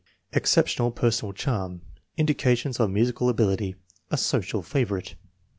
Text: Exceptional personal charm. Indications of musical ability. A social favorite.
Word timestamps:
Exceptional 0.33 0.89
personal 0.89 1.31
charm. 1.31 1.81
Indications 2.17 2.79
of 2.79 2.89
musical 2.89 3.29
ability. 3.29 3.75
A 4.09 4.17
social 4.17 4.63
favorite. 4.63 5.13